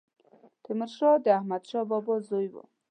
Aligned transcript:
تيمورشاه 0.63 1.15
د 1.23 1.27
احمدشاه 1.37 1.85
بابا 1.89 2.15
زوی 2.27 2.47
و 2.53 2.55